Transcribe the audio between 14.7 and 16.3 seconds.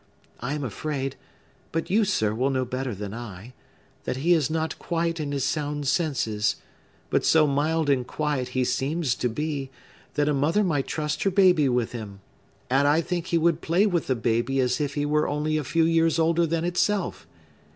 if he were only a few years